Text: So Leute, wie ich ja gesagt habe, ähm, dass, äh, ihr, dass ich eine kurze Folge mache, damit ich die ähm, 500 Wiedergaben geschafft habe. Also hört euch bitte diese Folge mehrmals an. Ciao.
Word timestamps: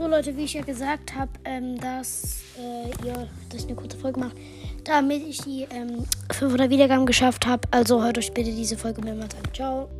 So 0.00 0.06
Leute, 0.06 0.34
wie 0.34 0.44
ich 0.44 0.54
ja 0.54 0.62
gesagt 0.62 1.14
habe, 1.14 1.30
ähm, 1.44 1.78
dass, 1.78 2.40
äh, 2.58 2.88
ihr, 3.06 3.28
dass 3.50 3.60
ich 3.60 3.66
eine 3.66 3.76
kurze 3.76 3.98
Folge 3.98 4.18
mache, 4.18 4.32
damit 4.82 5.22
ich 5.28 5.42
die 5.42 5.66
ähm, 5.70 6.06
500 6.32 6.70
Wiedergaben 6.70 7.04
geschafft 7.04 7.46
habe. 7.46 7.68
Also 7.70 8.02
hört 8.02 8.16
euch 8.16 8.32
bitte 8.32 8.50
diese 8.50 8.78
Folge 8.78 9.02
mehrmals 9.02 9.34
an. 9.34 9.42
Ciao. 9.52 9.90